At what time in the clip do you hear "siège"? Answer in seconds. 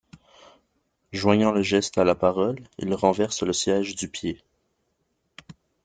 3.53-3.93